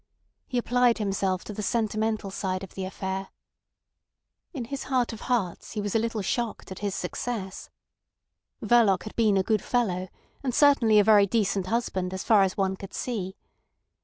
He 0.47 0.57
applied 0.57 0.97
himself 0.97 1.43
to 1.43 1.53
the 1.53 1.61
sentimental 1.61 2.31
side 2.31 2.63
of 2.63 2.73
the 2.73 2.85
affair. 2.85 3.27
In 4.51 4.65
his 4.65 4.85
heart 4.85 5.13
of 5.13 5.19
hearts 5.29 5.73
he 5.73 5.79
was 5.79 5.93
a 5.93 5.99
little 5.99 6.23
shocked 6.23 6.71
at 6.71 6.79
his 6.79 6.95
success. 6.95 7.69
Verloc 8.63 9.03
had 9.03 9.15
been 9.15 9.37
a 9.37 9.43
good 9.43 9.61
fellow, 9.61 10.09
and 10.43 10.55
certainly 10.55 10.97
a 10.97 11.03
very 11.03 11.27
decent 11.27 11.67
husband 11.67 12.15
as 12.15 12.23
far 12.23 12.41
as 12.41 12.57
one 12.57 12.77
could 12.77 12.95
see. 12.95 13.35